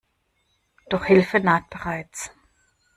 [0.89, 2.31] Doch Hilfe naht bereits.